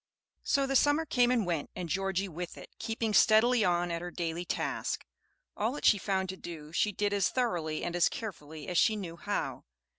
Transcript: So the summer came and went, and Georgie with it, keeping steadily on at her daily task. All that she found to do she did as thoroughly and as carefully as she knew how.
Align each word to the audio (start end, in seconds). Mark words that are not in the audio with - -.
So 0.41 0.65
the 0.65 0.75
summer 0.75 1.05
came 1.05 1.29
and 1.29 1.45
went, 1.45 1.69
and 1.75 1.87
Georgie 1.87 2.27
with 2.27 2.57
it, 2.57 2.71
keeping 2.79 3.13
steadily 3.13 3.63
on 3.63 3.91
at 3.91 4.01
her 4.01 4.09
daily 4.09 4.45
task. 4.45 5.05
All 5.55 5.73
that 5.73 5.85
she 5.85 5.99
found 5.99 6.27
to 6.29 6.37
do 6.37 6.71
she 6.73 6.91
did 6.91 7.13
as 7.13 7.29
thoroughly 7.29 7.83
and 7.83 7.95
as 7.95 8.09
carefully 8.09 8.67
as 8.67 8.79
she 8.79 8.95
knew 8.95 9.15
how. 9.15 9.63